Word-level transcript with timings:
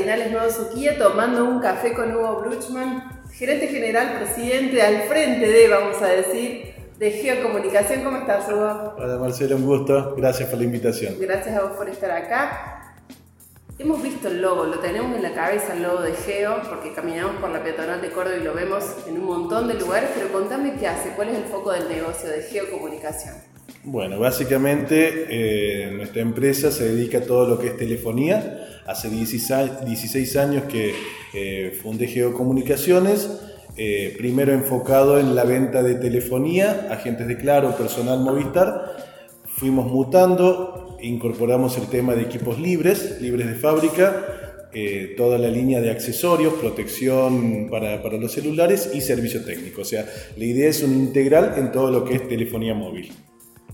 Cardinales 0.00 0.32
Nuevo 0.32 0.50
Suquía 0.50 0.96
tomando 0.96 1.44
un 1.44 1.60
café 1.60 1.92
con 1.92 2.10
Hugo 2.16 2.40
Bruchman, 2.40 3.22
gerente 3.34 3.66
general, 3.68 4.18
presidente, 4.18 4.80
al 4.80 5.02
frente 5.02 5.46
de, 5.46 5.68
vamos 5.68 6.00
a 6.00 6.06
decir, 6.06 6.74
de 6.98 7.10
Geocomunicación. 7.10 8.02
¿Cómo 8.02 8.16
estás, 8.16 8.48
Hugo? 8.48 8.94
Hola 8.96 9.18
Marcelo, 9.18 9.56
un 9.56 9.66
gusto. 9.66 10.14
Gracias 10.16 10.48
por 10.48 10.58
la 10.58 10.64
invitación. 10.64 11.16
Gracias 11.20 11.54
a 11.54 11.64
vos 11.64 11.72
por 11.72 11.90
estar 11.90 12.10
acá. 12.10 12.94
Hemos 13.78 14.02
visto 14.02 14.28
el 14.28 14.40
logo, 14.40 14.64
lo 14.64 14.78
tenemos 14.78 15.14
en 15.14 15.22
la 15.22 15.34
cabeza 15.34 15.74
el 15.74 15.82
logo 15.82 16.00
de 16.00 16.14
Geo, 16.14 16.62
porque 16.70 16.94
caminamos 16.94 17.36
por 17.36 17.50
la 17.50 17.62
peatonal 17.62 18.00
de 18.00 18.10
Córdoba 18.10 18.38
y 18.38 18.42
lo 18.42 18.54
vemos 18.54 18.84
en 19.06 19.18
un 19.18 19.26
montón 19.26 19.68
de 19.68 19.74
lugares, 19.74 20.08
pero 20.14 20.32
contame 20.32 20.76
qué 20.80 20.88
hace, 20.88 21.10
cuál 21.10 21.28
es 21.28 21.36
el 21.36 21.44
foco 21.44 21.72
del 21.72 21.90
negocio 21.90 22.30
de 22.30 22.40
Geocomunicación. 22.40 23.49
Bueno, 23.82 24.18
básicamente 24.18 25.26
eh, 25.30 25.90
nuestra 25.92 26.20
empresa 26.20 26.70
se 26.70 26.94
dedica 26.94 27.18
a 27.18 27.22
todo 27.22 27.48
lo 27.48 27.58
que 27.58 27.68
es 27.68 27.76
telefonía. 27.78 28.82
Hace 28.86 29.08
16, 29.08 30.36
años 30.36 30.64
que 30.64 30.92
eh, 31.32 31.78
fundé 31.82 32.06
Geocomunicaciones, 32.06 33.40
eh, 33.78 34.14
primero 34.18 34.52
enfocado 34.52 35.18
en 35.18 35.34
la 35.34 35.44
venta 35.44 35.82
de 35.82 35.94
telefonía, 35.94 36.88
agentes 36.90 37.26
de 37.26 37.38
Claro, 37.38 37.74
personal 37.74 38.20
Movistar. 38.20 38.96
Fuimos 39.46 39.90
mutando, 39.90 40.98
incorporamos 41.00 41.78
el 41.78 41.86
tema 41.86 42.14
de 42.14 42.22
equipos 42.22 42.60
libres, 42.60 43.20
libres 43.22 43.46
de 43.46 43.54
fábrica, 43.54 44.26
toda 45.16 45.38
la 45.38 45.48
línea 45.48 45.80
de 45.80 45.90
accesorios, 45.90 46.54
protección 46.54 47.68
para, 47.70 48.02
para, 48.02 48.18
los 48.18 48.32
celulares 48.32 48.90
y 48.94 49.00
servicio 49.00 49.42
técnico. 49.42 49.82
O 49.82 49.84
sea, 49.84 50.06
la 50.36 50.44
idea 50.44 50.68
es 50.68 50.82
un 50.82 50.92
integral 50.92 51.54
en 51.56 51.72
todo 51.72 51.90
lo 51.90 52.04
que 52.04 52.14
es 52.14 52.28
telefonía 52.28 52.74
móvil. 52.74 53.10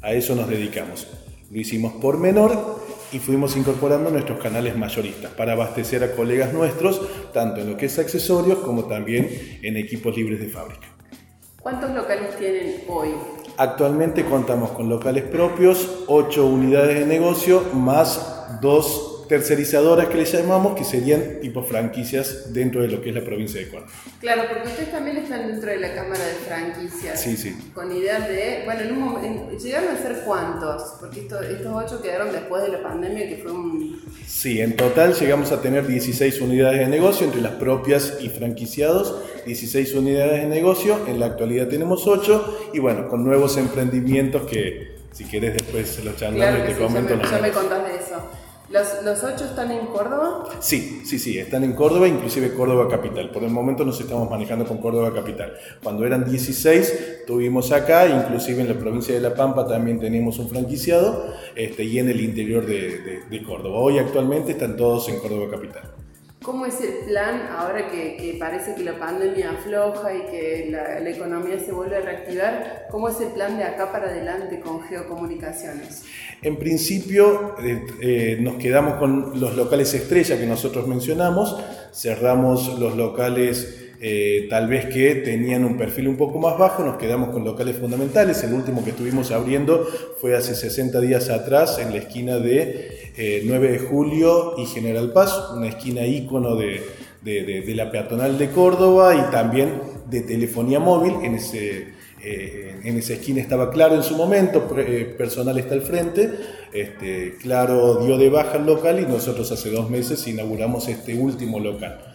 A 0.02 0.12
eso 0.12 0.34
nos 0.34 0.48
dedicamos. 0.48 1.06
Lo 1.50 1.60
hicimos 1.60 1.94
por 1.94 2.18
menor 2.18 2.80
y 3.12 3.18
fuimos 3.18 3.56
incorporando 3.56 4.10
nuestros 4.10 4.40
canales 4.40 4.76
mayoristas 4.76 5.30
para 5.32 5.52
abastecer 5.52 6.02
a 6.02 6.12
colegas 6.12 6.52
nuestros, 6.52 7.00
tanto 7.32 7.60
en 7.60 7.70
lo 7.70 7.76
que 7.76 7.86
es 7.86 7.98
accesorios 7.98 8.58
como 8.58 8.84
también 8.84 9.58
en 9.62 9.76
equipos 9.76 10.16
libres 10.16 10.40
de 10.40 10.48
fábrica. 10.48 10.88
¿Cuántos 11.60 11.90
locales 11.92 12.36
tienen 12.38 12.82
hoy? 12.88 13.10
Actualmente 13.56 14.24
contamos 14.24 14.72
con 14.72 14.88
locales 14.88 15.24
propios, 15.24 16.04
8 16.08 16.46
unidades 16.46 17.00
de 17.00 17.06
negocio 17.06 17.62
más 17.72 18.60
2 18.60 19.05
tercerizadoras 19.28 20.06
que 20.06 20.16
le 20.16 20.24
llamamos, 20.24 20.76
que 20.76 20.84
serían 20.84 21.40
tipo 21.40 21.62
franquicias 21.62 22.52
dentro 22.52 22.82
de 22.82 22.88
lo 22.88 23.00
que 23.00 23.10
es 23.10 23.14
la 23.14 23.22
provincia 23.22 23.60
de 23.60 23.68
Córdoba. 23.68 23.92
Claro, 24.20 24.42
porque 24.48 24.68
ustedes 24.68 24.90
también 24.90 25.16
están 25.18 25.46
dentro 25.48 25.70
de 25.70 25.78
la 25.78 25.94
Cámara 25.94 26.24
de 26.24 26.34
Franquicias. 26.34 27.20
Sí, 27.20 27.36
sí. 27.36 27.56
Con 27.74 27.92
ideas 27.92 28.28
de, 28.28 28.62
bueno, 28.64 28.80
en 28.82 28.92
un 28.92 29.00
momento, 29.00 29.56
¿llegaron 29.56 29.94
a 29.94 29.98
ser 29.98 30.22
cuántos? 30.24 30.82
Porque 31.00 31.20
estos 31.20 31.40
ocho 31.72 32.02
quedaron 32.02 32.32
después 32.32 32.62
de 32.62 32.68
la 32.70 32.82
pandemia, 32.82 33.28
que 33.28 33.36
fue 33.36 33.52
un... 33.52 34.02
Sí, 34.26 34.60
en 34.60 34.76
total 34.76 35.14
llegamos 35.14 35.52
a 35.52 35.60
tener 35.60 35.86
16 35.86 36.40
unidades 36.40 36.80
de 36.80 36.86
negocio, 36.88 37.26
entre 37.26 37.40
las 37.40 37.52
propias 37.52 38.18
y 38.20 38.28
franquiciados, 38.28 39.22
16 39.46 39.94
unidades 39.94 40.42
de 40.42 40.48
negocio, 40.48 41.00
en 41.06 41.20
la 41.20 41.26
actualidad 41.26 41.68
tenemos 41.68 42.06
8, 42.06 42.70
y 42.74 42.78
bueno, 42.78 43.08
con 43.08 43.24
nuevos 43.24 43.56
emprendimientos 43.56 44.42
que 44.48 44.96
si 45.16 45.24
quieres 45.24 45.54
después 45.54 45.88
se 45.88 46.04
los 46.04 46.14
charlamos 46.16 46.60
y 46.60 46.72
te 46.72 46.78
comento. 46.78 47.14
Ya 47.14 47.16
me, 47.16 47.30
ya 47.30 47.38
me 47.38 47.50
contás. 47.50 47.85
¿Los, 48.68 49.04
¿Los, 49.04 49.22
ocho 49.22 49.44
están 49.44 49.70
en 49.70 49.86
Córdoba? 49.86 50.44
Sí, 50.58 51.02
sí, 51.04 51.20
sí, 51.20 51.38
están 51.38 51.62
en 51.62 51.74
Córdoba, 51.74 52.08
inclusive 52.08 52.52
Córdoba 52.52 52.88
Capital. 52.88 53.30
Por 53.30 53.44
el 53.44 53.50
momento 53.50 53.84
nos 53.84 54.00
estamos 54.00 54.28
manejando 54.28 54.64
con 54.64 54.78
Córdoba 54.78 55.14
Capital. 55.14 55.52
Cuando 55.82 56.04
eran 56.04 56.28
16, 56.28 57.24
tuvimos 57.28 57.70
acá, 57.70 58.08
inclusive 58.08 58.62
en 58.62 58.68
la 58.68 58.74
provincia 58.74 59.14
de 59.14 59.20
La 59.20 59.34
Pampa 59.34 59.68
también 59.68 60.00
teníamos 60.00 60.40
un 60.40 60.48
franquiciado, 60.48 61.32
este, 61.54 61.84
y 61.84 62.00
en 62.00 62.08
el 62.08 62.20
interior 62.20 62.66
de 62.66 63.42
Córdoba. 63.46 63.78
Hoy 63.78 63.98
actualmente 63.98 64.52
están 64.52 64.76
todos 64.76 65.08
en 65.08 65.20
Córdoba 65.20 65.48
Capital. 65.48 66.05
¿Cómo 66.46 66.64
es 66.64 66.80
el 66.80 67.04
plan 67.08 67.48
ahora 67.58 67.90
que, 67.90 68.36
parece 68.38 68.76
que 68.76 68.84
la 68.84 68.96
pandemia 68.96 69.50
afloja 69.50 70.14
y 70.14 70.20
que 70.30 70.68
la, 70.70 71.10
economía 71.10 71.58
se 71.58 71.72
vuelve 71.72 71.96
a 71.96 72.00
reactivar? 72.02 72.86
¿Cómo 72.88 73.08
es 73.08 73.20
el 73.20 73.32
plan 73.32 73.58
de 73.58 73.64
acá 73.64 73.90
para 73.90 74.06
adelante 74.06 74.60
con 74.60 74.80
geocomunicaciones? 74.80 76.04
En 76.42 76.56
principio 76.56 77.56
eh, 77.60 77.84
eh, 78.00 78.38
nos 78.40 78.58
quedamos 78.58 78.94
con 78.94 79.40
los 79.40 79.56
locales 79.56 79.92
estrella 79.92 80.38
que 80.38 80.46
nosotros 80.46 80.86
mencionamos, 80.86 81.60
cerramos 81.92 82.78
los 82.78 82.96
locales 82.96 83.85
eh, 84.00 84.46
tal 84.50 84.68
vez 84.68 84.86
que 84.86 85.14
tenían 85.16 85.64
un 85.64 85.76
perfil 85.76 86.08
un 86.08 86.16
poco 86.16 86.38
más 86.38 86.58
bajo, 86.58 86.84
nos 86.84 86.96
quedamos 86.96 87.30
con 87.30 87.44
locales 87.44 87.76
fundamentales. 87.76 88.42
El 88.44 88.54
último 88.54 88.84
que 88.84 88.90
estuvimos 88.90 89.30
abriendo 89.30 89.86
fue 90.20 90.36
hace 90.36 90.54
60 90.54 91.00
días 91.00 91.30
atrás 91.30 91.78
en 91.78 91.90
la 91.90 91.98
esquina 91.98 92.38
de 92.38 93.42
9 93.44 93.72
de 93.72 93.78
julio 93.78 94.54
y 94.58 94.66
General 94.66 95.12
Paz, 95.12 95.50
una 95.54 95.68
esquina 95.68 96.06
ícono 96.06 96.56
de, 96.56 96.82
de, 97.34 97.74
la 97.74 97.90
peatonal 97.90 98.38
de 98.38 98.50
Córdoba 98.50 99.14
y 99.14 99.30
también 99.32 99.80
de 100.08 100.20
telefonía 100.20 100.78
móvil. 100.78 101.14
En, 101.22 101.34
ese, 101.34 101.88
eh, 102.22 102.80
en 102.84 102.96
esa 102.96 103.14
esquina 103.14 103.40
estaba 103.40 103.70
Claro 103.70 103.96
en 103.96 104.02
su 104.02 104.16
momento, 104.16 104.68
eh, 104.78 105.14
personal 105.18 105.58
está 105.58 105.74
al 105.74 105.82
frente. 105.82 106.30
Este, 106.72 107.36
claro 107.40 108.04
dio 108.04 108.18
de 108.18 108.28
baja 108.28 108.58
el 108.58 108.66
local 108.66 109.00
y 109.00 109.06
nosotros 109.06 109.50
hace 109.50 109.70
dos 109.70 109.90
meses 109.90 110.26
inauguramos 110.28 110.88
este 110.88 111.14
último 111.14 111.58
local. 111.58 112.05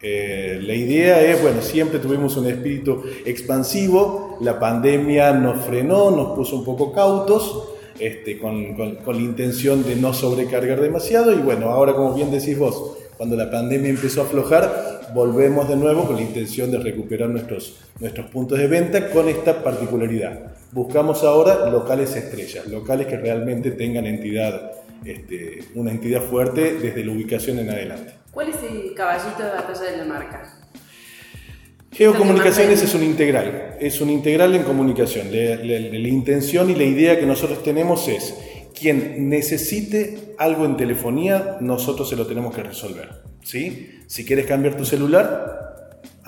Eh, 0.00 0.60
la 0.62 0.74
idea 0.74 1.20
es, 1.22 1.42
bueno, 1.42 1.60
siempre 1.60 1.98
tuvimos 1.98 2.36
un 2.36 2.46
espíritu 2.46 3.02
expansivo, 3.24 4.38
la 4.40 4.58
pandemia 4.58 5.32
nos 5.32 5.64
frenó, 5.64 6.10
nos 6.10 6.36
puso 6.36 6.56
un 6.56 6.64
poco 6.64 6.92
cautos, 6.92 7.74
este, 7.98 8.38
con, 8.38 8.76
la 8.76 9.16
intención 9.16 9.82
de 9.82 9.96
no 9.96 10.14
sobrecargar 10.14 10.80
demasiado 10.80 11.32
y 11.32 11.38
bueno, 11.38 11.70
ahora 11.70 11.94
como 11.94 12.14
bien 12.14 12.30
decís 12.30 12.56
vos, 12.56 12.96
cuando 13.16 13.34
la 13.34 13.50
pandemia 13.50 13.90
empezó 13.90 14.20
a 14.20 14.24
aflojar, 14.24 15.10
volvemos 15.12 15.68
de 15.68 15.74
nuevo 15.74 16.04
con 16.04 16.14
la 16.14 16.22
intención 16.22 16.70
de 16.70 16.78
recuperar 16.78 17.28
nuestros, 17.28 17.80
nuestros 17.98 18.26
puntos 18.30 18.58
de 18.58 18.68
venta 18.68 19.10
con 19.10 19.28
esta 19.28 19.64
particularidad. 19.64 20.52
Buscamos 20.70 21.24
ahora 21.24 21.68
locales 21.70 22.14
estrellas, 22.14 22.68
locales 22.68 23.08
que 23.08 23.16
realmente 23.16 23.72
tengan 23.72 24.06
entidad, 24.06 24.70
este, 25.04 25.64
una 25.74 25.90
entidad 25.90 26.22
fuerte 26.22 26.74
desde 26.74 27.04
la 27.04 27.12
ubicación 27.12 27.58
en 27.58 27.70
adelante. 27.70 28.17
¿Cuál 28.30 28.50
es 28.50 28.56
el 28.62 28.94
caballito 28.94 29.42
de 29.42 29.50
batalla 29.50 29.90
de 29.90 29.96
la 29.96 30.04
marca? 30.04 30.54
Geocomunicaciones 31.90 32.82
es 32.82 32.94
un 32.94 33.02
integral, 33.02 33.76
es 33.80 34.00
un 34.00 34.10
integral 34.10 34.54
en 34.54 34.62
comunicación. 34.62 35.32
La, 35.32 36.08
intención 36.08 36.70
y 36.70 36.74
la 36.74 36.84
idea 36.84 37.18
que 37.18 37.26
nosotros 37.26 37.62
tenemos 37.62 38.06
es, 38.08 38.34
quien 38.78 39.28
necesite 39.28 40.34
algo 40.38 40.64
en 40.64 40.76
telefonía, 40.76 41.56
nosotros 41.60 42.08
se 42.08 42.16
lo 42.16 42.26
tenemos 42.26 42.54
que 42.54 42.62
resolver. 42.62 43.22
¿sí? 43.42 44.02
Si 44.06 44.24
quieres 44.24 44.46
cambiar 44.46 44.76
tu 44.76 44.84
celular, 44.84 45.57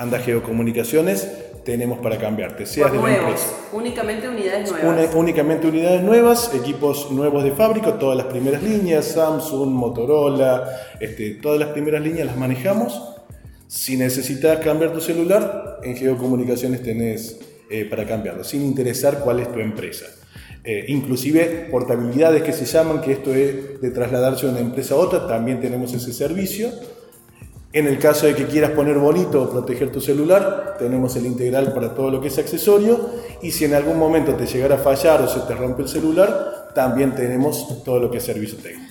anda 0.00 0.19
Geocomunicaciones, 0.19 1.28
tenemos 1.65 1.99
para 1.99 2.19
cambiarte. 2.19 2.66
Seas 2.66 2.91
de 2.91 2.99
nuevos, 2.99 3.55
únicamente 3.72 4.28
unidades 4.28 4.72
nuevas. 4.72 5.15
únicamente 5.15 5.69
unidades 5.69 6.03
nuevas, 6.03 6.55
equipos 6.55 7.11
nuevos 7.11 7.44
de 7.44 7.53
fábrica, 7.53 7.99
todas 7.99 8.16
las 8.16 8.27
primeras 8.27 8.62
líneas, 8.62 9.05
Samsung, 9.05 9.71
Motorola, 9.71 10.69
este, 10.99 11.34
todas 11.34 11.61
las 11.61 11.69
primeras 11.69 12.03
líneas 12.03 12.27
las 12.27 12.37
manejamos 12.37 13.00
si 13.71 13.97
necesitas 13.97 14.59
cambiar 14.59 14.93
tu 14.93 15.00
celular, 15.00 15.78
en 15.84 15.97
Geocomunicaciones 15.97 16.82
tenés 16.82 17.38
eh, 17.71 17.84
para 17.84 18.05
cambiarlo, 18.05 18.43
sin 18.43 18.62
interesar 18.62 19.21
cuál 19.21 19.38
es 19.38 19.53
tu 19.53 19.61
empresa. 19.61 20.06
Eh, 20.65 20.87
inclusive 20.88 21.69
portabilidades 21.71 22.43
que 22.43 22.53
se 22.53 22.65
llaman, 22.65 23.00
que 23.00 23.12
esto 23.12 23.32
es 23.32 23.81
de 23.81 23.91
trasladarse 23.93 24.47
de 24.47 24.53
una 24.53 24.61
empresa 24.61 24.94
a 24.94 24.99
otra, 24.99 25.28
también 25.28 25.61
tenemos 25.61 25.94
ese 25.94 26.12
servicio. 26.12 26.69
En 27.72 27.86
el 27.86 28.00
caso 28.00 28.26
de 28.26 28.34
que 28.34 28.47
quieras 28.47 28.72
poner 28.72 28.98
bonito 28.98 29.42
o 29.42 29.50
proteger 29.50 29.92
tu 29.92 30.00
celular, 30.00 30.75
tenemos 30.76 31.14
el 31.14 31.25
integral 31.25 31.72
para 31.72 31.94
todo 31.94 32.10
lo 32.10 32.20
que 32.20 32.26
es 32.26 32.36
accesorio. 32.36 33.10
Y 33.42 33.53
si 33.53 33.64
en 33.64 33.75
algún 33.75 33.97
momento 33.97 34.34
te 34.34 34.47
llegara 34.47 34.75
a 34.75 34.78
fallar 34.78 35.22
o 35.22 35.28
se 35.28 35.38
te 35.41 35.54
rompe 35.54 35.82
el 35.82 35.88
celular, 35.88 36.70
también 36.75 37.14
tenemos 37.14 37.84
todo 37.84 38.00
lo 38.00 38.10
que 38.10 38.19
es 38.19 38.25
servicio 38.25 38.58
técnico. 38.58 38.90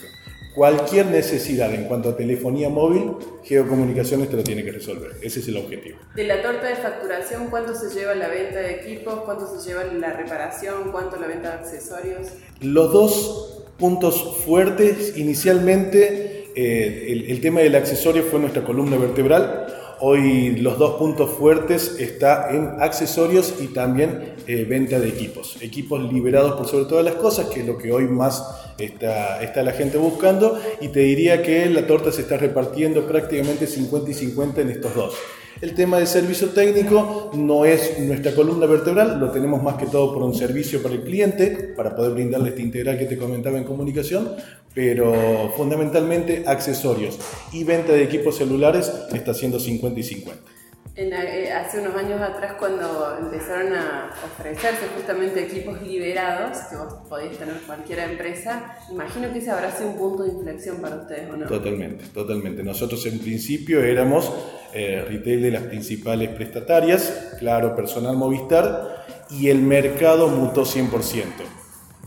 Cualquier 0.56 1.08
necesidad 1.08 1.74
en 1.74 1.86
cuanto 1.90 2.10
a 2.10 2.16
telefonía 2.16 2.70
móvil, 2.70 3.16
Geocomunicaciones 3.44 4.30
te 4.30 4.38
lo 4.38 4.44
tiene 4.44 4.64
que 4.64 4.72
resolver. 4.72 5.12
Ese 5.22 5.42
es 5.42 5.48
el 5.50 5.58
objetivo. 5.58 5.98
De 6.16 6.24
la 6.24 6.42
torta 6.42 6.68
de 6.68 6.76
facturación, 6.78 7.48
¿cuánto 7.50 7.76
se 7.76 7.94
lleva 7.94 8.16
la 8.16 8.30
venta 8.30 8.60
de 8.60 8.76
equipos? 8.76 9.22
¿Cuánto 9.26 9.46
se 9.46 9.68
lleva 9.68 9.84
la 9.84 10.14
reparación? 10.14 10.92
¿Cuánto 10.94 11.18
la 11.18 11.28
venta 11.28 11.50
de 11.50 11.56
accesorios? 11.56 12.28
Los 12.62 12.94
dos 12.94 13.64
puntos 13.78 14.38
fuertes, 14.46 15.18
inicialmente, 15.18 16.29
eh, 16.56 17.26
el 17.28 17.42
tema 17.42 17.62
del 17.62 17.76
accesorio 17.76 18.24
fue 18.24 18.40
nuestra 18.40 18.64
columna 18.64 18.98
vertebral 18.98 19.68
Hoy 20.02 20.56
los 20.56 20.80
dos 20.80 20.96
puntos 20.96 21.30
fuertes 21.32 21.98
está 22.00 22.52
en 22.52 22.82
accesorios 22.82 23.56
y 23.60 23.68
también 23.68 24.34
eh, 24.48 24.64
venta 24.64 24.98
de 24.98 25.10
equipos. 25.10 25.58
Equipos 25.62 26.02
liberados 26.14 26.54
por 26.54 26.68
sobre 26.68 26.86
todas 26.86 27.04
las 27.04 27.16
cosas, 27.16 27.48
que 27.48 27.60
es 27.60 27.68
lo 27.68 27.78
que 27.78 27.92
hoy 27.92 28.06
más 28.06 28.42
está, 28.78 29.44
está 29.44 29.62
la 29.62 29.74
gente 29.74 29.98
buscando. 29.98 30.58
Y 30.80 30.88
te 30.88 31.02
diría 31.02 31.42
que 31.42 31.66
la 31.70 31.86
torta 31.86 32.14
se 32.14 32.22
está 32.22 32.38
repartiendo 32.38 33.06
prácticamente 33.08 33.68
50 33.68 34.10
y 34.10 34.14
50 34.14 34.62
en 34.62 34.70
estos 34.70 34.96
dos. 34.96 35.16
El 35.62 35.74
tema 35.74 36.00
de 36.00 36.06
servicio 36.06 36.52
técnico 36.52 37.32
no 37.34 37.66
es 37.66 38.00
nuestra 38.00 38.34
columna 38.34 38.66
vertebral, 38.66 39.20
lo 39.20 39.30
tenemos 39.30 39.62
más 39.62 39.76
que 39.76 39.88
todo 39.88 40.14
por 40.14 40.24
un 40.24 40.34
servicio 40.34 40.82
para 40.82 40.96
el 40.96 41.04
cliente, 41.04 41.74
para 41.76 41.98
poder 41.98 42.14
brindarle 42.14 42.50
este 42.50 42.62
integral 42.62 42.98
que 42.98 43.06
te 43.06 43.18
comentaba 43.18 43.58
en 43.58 43.66
comunicación, 43.66 44.36
pero 44.74 45.52
fundamentalmente 45.58 46.46
accesorios 46.48 47.20
y 47.52 47.66
venta 47.66 47.92
de 47.92 48.04
equipos 48.04 48.38
celulares 48.38 48.90
está 49.14 49.34
siendo 49.34 49.60
50 49.60 50.00
y 50.00 50.04
50. 50.04 50.59
Eh, 50.96 51.52
hace 51.52 51.80
unos 51.80 51.96
años 51.96 52.22
atrás 52.22 52.56
cuando 52.60 53.18
empezaron 53.20 53.74
a 53.74 54.12
ofrecerse 54.26 54.88
justamente 54.96 55.44
equipos 55.44 55.82
liberados, 55.82 56.58
que 56.70 56.76
vos 56.76 56.94
podéis 57.08 57.38
tener 57.38 57.56
cualquier 57.66 58.00
empresa, 58.00 58.78
imagino 58.92 59.32
que 59.32 59.40
ese 59.40 59.52
habrá 59.52 59.72
sido 59.72 59.92
un 59.92 59.98
punto 59.98 60.24
de 60.24 60.34
inflexión 60.34 60.78
para 60.82 60.98
ustedes, 60.98 61.30
¿o 61.30 61.38
no? 61.38 61.48
Totalmente, 61.48 62.06
totalmente. 62.14 62.64
Nosotros 62.64 63.06
en 63.06 63.20
principio 63.20 63.82
éramos 63.82 64.32
eh, 64.74 65.06
retail 65.08 65.42
de 65.42 65.52
las 65.52 65.64
principales 65.64 66.30
prestatarias, 66.30 67.36
claro, 67.40 67.76
personal 67.76 68.18
Movistar, 68.18 69.06
y 69.30 69.50
el 69.50 69.62
mercado 69.62 70.28
mutó 70.28 70.66
100%. 70.66 71.26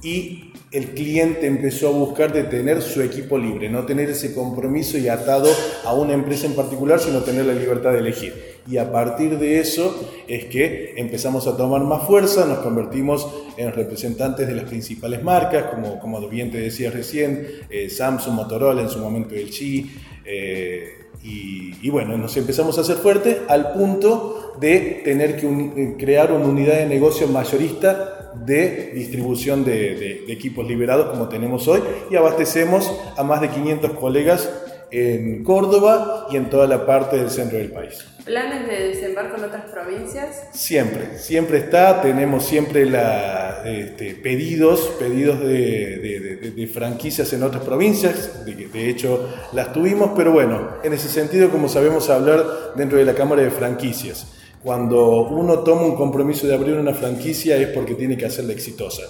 Y 0.03 0.53
el 0.73 0.95
cliente 0.95 1.47
empezó 1.47 1.89
a 1.89 1.93
buscar 1.93 2.33
de 2.33 2.45
tener 2.45 2.83
su 2.83 3.01
equipo 3.03 3.39
libre, 3.39 3.71
no 3.71 3.87
tener 3.87 4.11
ese 4.11 4.35
compromiso 4.35 4.99
y 4.99 5.09
atado 5.09 5.51
a 5.85 5.95
una 5.95 6.13
empresa 6.15 6.47
en 6.47 6.55
particular, 6.55 6.99
sino 6.99 7.21
tener 7.21 7.47
la 7.47 7.55
libertad 7.55 7.93
de 7.93 7.99
elegir. 7.99 8.52
Y 8.71 8.79
a 8.79 8.93
partir 8.93 9.39
de 9.39 9.59
eso 9.59 10.09
es 10.29 10.45
que 10.45 10.95
empezamos 10.97 11.47
a 11.47 11.57
tomar 11.57 11.83
más 11.83 12.07
fuerza, 12.07 12.45
nos 12.47 12.59
convertimos 12.59 13.27
en 13.57 13.73
representantes 13.73 14.47
de 14.47 14.55
las 14.55 14.65
principales 14.65 15.23
marcas, 15.23 15.65
como, 15.65 15.99
como 15.99 16.29
bien 16.29 16.51
te 16.51 16.59
decía 16.59 16.91
recién, 16.91 17.47
eh, 17.71 17.91
Samsung, 17.91 18.35
Motorola, 18.35 18.83
en 18.83 18.89
su 18.89 19.01
momento 19.01 19.35
el 19.35 19.51
Qi, 19.51 19.91
eh, 20.25 21.03
y, 21.25 21.89
bueno, 21.91 22.17
nos 22.19 22.37
empezamos 22.37 22.79
a 22.79 22.81
hacer 22.81 22.97
fuertes 22.97 23.39
al 23.49 23.73
punto 23.73 24.55
de 24.61 25.03
tener 25.05 25.37
que 25.37 25.47
eh, 25.47 25.95
crear 25.97 26.33
una 26.33 26.47
unidad 26.47 26.75
de 26.75 26.87
negocio 26.87 27.29
mayorista 27.29 28.33
de 28.45 28.93
distribución 28.95 29.65
de, 29.65 30.25
de, 30.27 30.33
equipos 30.33 30.67
liberados 30.67 31.11
como 31.11 31.29
tenemos 31.29 31.69
hoy 31.69 31.81
y 32.11 32.17
abastecemos 32.17 32.91
a 33.17 33.23
más 33.23 33.41
de 33.41 33.51
500 33.51 33.93
colegas 33.93 34.51
en 34.93 35.43
Córdoba 35.43 36.27
y 36.31 36.37
en 36.37 36.51
toda 36.51 36.67
la 36.67 36.85
parte 36.85 37.17
del 37.17 37.31
centro 37.31 37.59
del 37.59 37.73
país. 37.73 38.05
¿Planes 38.25 38.69
de 38.69 38.89
desembarco 38.89 39.37
en 39.39 39.45
otras 39.45 39.65
provincias? 39.71 40.45
Siempre, 40.53 41.19
siempre 41.19 41.59
está. 41.59 42.01
Tenemos 42.03 42.45
siempre 42.45 42.87
la, 42.87 43.63
este, 43.65 44.15
pedidos, 44.15 44.81
pedidos 44.99 45.41
de, 45.41 46.53
de, 46.55 46.67
franquicias 46.69 47.33
en 47.33 47.43
otras 47.43 47.65
provincias. 47.65 48.45
De, 48.45 48.89
hecho, 48.89 49.29
las 49.53 49.73
tuvimos, 49.73 50.13
pero 50.15 50.31
bueno, 50.31 50.69
en 50.85 50.93
ese 50.93 51.09
sentido, 51.09 51.51
como 51.51 51.69
sabemos 51.69 52.11
hablar 52.11 52.45
dentro 52.77 52.99
de 52.99 53.05
la 53.05 53.15
Cámara 53.15 53.43
de 53.43 53.51
Franquicias, 53.51 54.27
cuando 54.63 55.23
uno 55.29 55.61
toma 55.61 55.83
un 55.83 55.97
compromiso 55.97 56.47
de 56.47 56.55
abrir 56.55 56.77
una 56.77 56.95
franquicia 56.95 57.57
es 57.57 57.69
porque 57.69 57.95
tiene 57.95 58.17
que 58.17 58.27
hacerla 58.27 58.53
exitosa. 58.53 59.03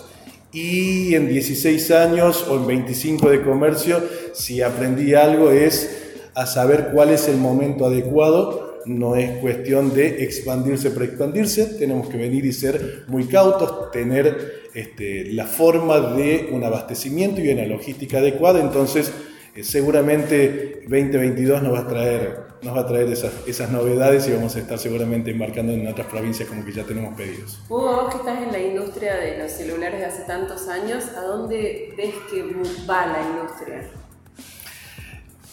Y 0.52 1.14
en 1.14 1.28
16 1.28 1.90
años 1.92 2.46
o 2.46 2.56
en 2.56 2.66
25 2.66 3.30
de 3.30 3.42
comercio, 3.42 4.02
si 4.34 4.60
aprendí 4.60 5.14
algo 5.14 5.50
es 5.50 6.02
a 6.34 6.46
saber 6.46 6.90
cuál 6.92 7.10
es 7.10 7.26
el 7.28 7.38
momento 7.38 7.86
adecuado. 7.86 8.80
No 8.84 9.16
es 9.16 9.38
cuestión 9.38 9.94
de 9.94 10.24
expandirse 10.24 10.90
para 10.90 11.06
expandirse, 11.06 11.66
tenemos 11.78 12.08
que 12.08 12.18
venir 12.18 12.44
y 12.44 12.52
ser 12.52 13.04
muy 13.06 13.24
cautos, 13.24 13.90
tener 13.92 14.62
este, 14.74 15.32
la 15.32 15.46
forma 15.46 16.00
de 16.16 16.48
un 16.52 16.64
abastecimiento 16.64 17.40
y 17.40 17.48
una 17.48 17.64
logística 17.64 18.18
adecuada. 18.18 18.60
Entonces, 18.60 19.12
eh, 19.54 19.64
seguramente 19.64 20.80
2022 20.88 21.62
nos 21.62 21.74
va 21.74 21.80
a 21.80 21.88
traer, 21.88 22.38
nos 22.62 22.74
va 22.74 22.80
a 22.80 22.86
traer 22.86 23.08
esas, 23.12 23.32
esas 23.46 23.70
novedades 23.70 24.26
y 24.28 24.32
vamos 24.32 24.56
a 24.56 24.60
estar 24.60 24.78
seguramente 24.78 25.30
embarcando 25.30 25.72
en 25.72 25.86
otras 25.86 26.06
provincias 26.06 26.48
como 26.48 26.64
que 26.64 26.72
ya 26.72 26.84
tenemos 26.84 27.14
pedidos. 27.16 27.60
Hugo, 27.68 28.02
vos 28.02 28.10
que 28.10 28.18
estás 28.18 28.42
en 28.42 28.50
la 28.50 28.58
industria 28.58 29.16
de 29.16 29.38
los 29.38 29.52
celulares 29.52 30.00
de 30.00 30.06
hace 30.06 30.22
tantos 30.22 30.68
años, 30.68 31.04
¿a 31.16 31.22
dónde 31.22 31.92
ves 31.96 32.14
que 32.30 32.42
va 32.88 33.06
la 33.06 33.22
industria? 33.22 33.90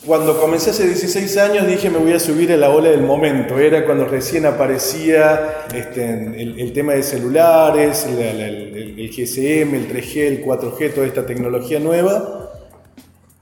Cuando 0.05 0.39
comencé 0.39 0.69
hace 0.69 0.87
16 0.87 1.37
años 1.37 1.67
dije 1.67 1.89
me 1.89 1.97
voy 1.97 2.13
a 2.13 2.19
subir 2.21 2.53
a 2.53 2.57
la 2.57 2.69
ola 2.69 2.89
del 2.89 3.01
momento. 3.01 3.59
Era 3.59 3.85
cuando 3.85 4.05
recién 4.05 4.45
aparecía 4.45 5.65
este, 5.75 6.41
el, 6.41 6.71
tema 6.71 6.93
de 6.93 7.03
celulares, 7.03 8.05
el, 8.05 8.97
el, 8.97 9.09
GSM, 9.09 9.75
el 9.75 9.89
3G, 9.89 10.15
el 10.19 10.45
4G, 10.45 10.93
toda 10.93 11.05
esta 11.05 11.25
tecnología 11.25 11.81
nueva. 11.81 12.48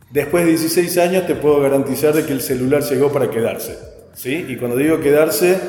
Después 0.09 0.45
de 0.45 0.51
16 0.51 0.97
años 0.99 1.27
te 1.27 1.35
puedo 1.35 1.59
garantizar 1.59 2.13
de 2.13 2.25
que 2.25 2.31
el 2.31 2.41
celular 2.41 2.81
llegó 2.83 3.11
para 3.11 3.29
quedarse. 3.29 3.77
¿sí? 4.13 4.45
Y 4.47 4.55
cuando 4.55 4.77
digo 4.77 5.01
quedarse, 5.01 5.59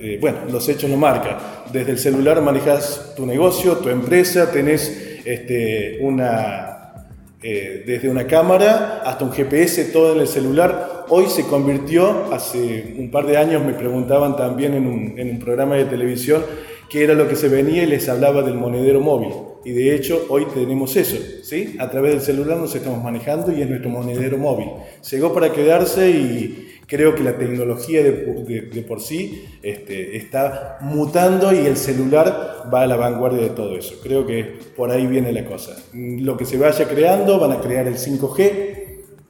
eh, 0.00 0.18
bueno, 0.20 0.38
los 0.50 0.68
hechos 0.68 0.90
lo 0.90 0.96
marcan. 0.96 1.36
Desde 1.72 1.92
el 1.92 1.98
celular 1.98 2.42
manejas 2.42 3.14
tu 3.16 3.24
negocio, 3.24 3.76
tu 3.76 3.90
empresa, 3.90 4.50
tenés 4.50 5.20
este, 5.24 5.98
una, 6.00 7.06
eh, 7.40 7.84
desde 7.86 8.08
una 8.08 8.26
cámara 8.26 9.02
hasta 9.04 9.24
un 9.24 9.32
GPS, 9.32 9.84
todo 9.86 10.14
en 10.14 10.20
el 10.20 10.28
celular. 10.28 11.04
Hoy 11.08 11.26
se 11.26 11.44
convirtió, 11.46 12.32
hace 12.32 12.96
un 12.98 13.12
par 13.12 13.26
de 13.26 13.36
años 13.36 13.64
me 13.64 13.74
preguntaban 13.74 14.36
también 14.36 14.74
en 14.74 14.86
un, 14.86 15.18
en 15.18 15.30
un 15.30 15.38
programa 15.38 15.76
de 15.76 15.84
televisión, 15.84 16.42
que 16.90 17.04
era 17.04 17.14
lo 17.14 17.28
que 17.28 17.36
se 17.36 17.48
venía 17.48 17.84
y 17.84 17.86
les 17.86 18.08
hablaba 18.08 18.42
del 18.42 18.54
monedero 18.54 19.00
móvil. 19.00 19.53
Y 19.64 19.72
de 19.72 19.94
hecho 19.94 20.26
hoy 20.28 20.46
tenemos 20.52 20.94
eso, 20.96 21.16
¿sí? 21.42 21.76
A 21.78 21.90
través 21.90 22.12
del 22.12 22.20
celular 22.20 22.58
nos 22.58 22.74
estamos 22.74 23.02
manejando 23.02 23.50
y 23.50 23.62
es 23.62 23.68
nuestro 23.68 23.90
monedero 23.90 24.36
móvil. 24.36 24.68
Llegó 25.10 25.32
para 25.32 25.52
quedarse 25.52 26.10
y 26.10 26.74
creo 26.86 27.14
que 27.14 27.22
la 27.22 27.36
tecnología 27.38 28.02
de, 28.02 28.84
por 28.86 29.00
sí 29.00 29.44
este, 29.62 30.16
está 30.16 30.78
mutando 30.82 31.52
y 31.52 31.66
el 31.66 31.76
celular 31.76 32.70
va 32.72 32.82
a 32.82 32.86
la 32.86 32.96
vanguardia 32.96 33.42
de 33.42 33.50
todo 33.50 33.76
eso. 33.76 33.96
Creo 34.02 34.26
que 34.26 34.58
por 34.76 34.90
ahí 34.90 35.06
viene 35.06 35.32
la 35.32 35.44
cosa. 35.44 35.76
Lo 35.94 36.36
que 36.36 36.44
se 36.44 36.58
vaya 36.58 36.86
creando, 36.86 37.38
van 37.38 37.52
a 37.52 37.60
crear 37.60 37.86
el 37.86 37.96
5G. 37.96 38.82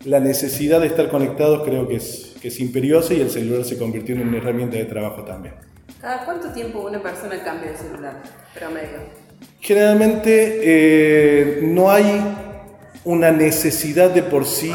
La 0.06 0.20
necesidad 0.20 0.80
de 0.80 0.88
estar 0.88 1.08
conectados 1.08 1.62
creo 1.64 1.88
que 1.88 1.96
es, 1.96 2.34
que 2.42 2.48
es 2.48 2.60
imperiosa 2.60 3.14
y 3.14 3.20
el 3.20 3.30
celular 3.30 3.64
se 3.64 3.78
convirtió 3.78 4.14
en 4.14 4.28
una 4.28 4.38
herramienta 4.38 4.76
de 4.76 4.84
trabajo 4.84 5.22
también. 5.22 5.54
¿Cada 6.00 6.24
cuánto 6.24 6.52
tiempo 6.52 6.80
una 6.80 7.00
persona 7.00 7.42
cambia 7.42 7.70
de 7.70 7.78
celular 7.78 8.22
promedio? 8.54 9.23
Generalmente 9.60 10.60
eh, 10.62 11.60
no 11.62 11.90
hay 11.90 12.04
una 13.04 13.30
necesidad 13.30 14.10
de 14.10 14.22
por 14.22 14.46
sí 14.46 14.72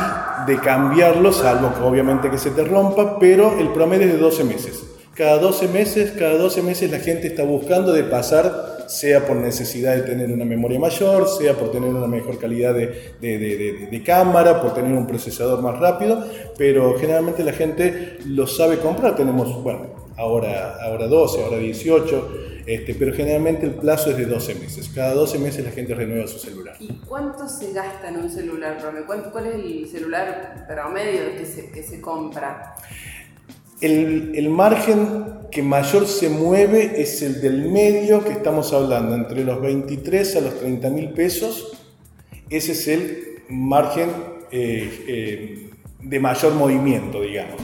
de 0.47 0.59
cambiarlo, 0.59 1.31
salvo 1.31 1.73
que 1.73 1.81
obviamente 1.81 2.29
que 2.29 2.37
se 2.37 2.51
te 2.51 2.63
rompa, 2.63 3.19
pero 3.19 3.59
el 3.59 3.69
promedio 3.69 4.07
es 4.07 4.13
de 4.13 4.19
12 4.19 4.43
meses. 4.43 4.83
Cada 5.15 5.37
12 5.37 5.67
meses, 5.67 6.11
cada 6.17 6.37
12 6.37 6.61
meses 6.61 6.89
la 6.89 6.99
gente 6.99 7.27
está 7.27 7.43
buscando 7.43 7.91
de 7.91 8.03
pasar, 8.03 8.85
sea 8.87 9.25
por 9.27 9.35
necesidad 9.35 9.95
de 9.95 10.03
tener 10.03 10.31
una 10.31 10.45
memoria 10.45 10.79
mayor, 10.79 11.27
sea 11.27 11.53
por 11.55 11.71
tener 11.71 11.89
una 11.89 12.07
mejor 12.07 12.39
calidad 12.39 12.73
de, 12.73 13.15
de, 13.19 13.37
de, 13.37 13.87
de 13.91 14.03
cámara, 14.03 14.61
por 14.61 14.73
tener 14.73 14.93
un 14.93 15.05
procesador 15.05 15.61
más 15.61 15.77
rápido, 15.77 16.23
pero 16.57 16.97
generalmente 16.97 17.43
la 17.43 17.53
gente 17.53 18.17
lo 18.25 18.47
sabe 18.47 18.77
comprar. 18.77 19.15
Tenemos, 19.15 19.61
bueno, 19.61 19.98
ahora, 20.19 20.77
ahora 20.83 21.07
12, 21.07 21.43
ahora 21.43 21.57
18, 21.57 22.31
este, 22.65 22.93
pero 22.93 23.13
generalmente 23.13 23.65
el 23.65 23.73
plazo 23.73 24.11
es 24.11 24.17
de 24.17 24.25
12 24.25 24.55
meses. 24.55 24.89
Cada 24.93 25.13
12 25.13 25.39
meses 25.39 25.65
la 25.65 25.71
gente 25.71 25.95
renueva 25.95 26.27
su 26.27 26.37
celular. 26.37 26.75
¿Y 26.79 26.93
cuánto 27.07 27.47
se 27.47 27.71
gasta 27.73 28.09
en 28.09 28.17
un 28.17 28.29
celular, 28.29 28.77
¿Cuánto, 29.07 29.31
¿Cuál 29.31 29.47
es 29.47 29.55
el 29.55 29.87
celular 29.87 30.65
promedio 30.67 31.35
que 31.37 31.45
se, 31.45 31.71
que 31.71 31.81
se 31.81 32.01
compra? 32.01 32.75
El, 33.81 34.33
el, 34.35 34.49
margen 34.49 35.47
que 35.51 35.63
mayor 35.63 36.05
se 36.05 36.27
mueve 36.27 37.01
es 37.01 37.21
el 37.21 37.41
del 37.41 37.69
medio 37.71 38.23
que 38.23 38.33
estamos 38.33 38.73
hablando, 38.73 39.15
entre 39.15 39.45
los 39.45 39.61
23 39.61 40.35
a 40.35 40.41
los 40.41 40.59
30 40.59 40.89
mil 40.89 41.09
pesos. 41.11 41.71
Ese 42.49 42.73
es 42.73 42.87
el 42.89 43.43
margen 43.47 44.09
eh, 44.51 45.05
eh, 45.07 45.69
de 46.01 46.19
mayor 46.19 46.53
movimiento, 46.55 47.21
digamos. 47.21 47.61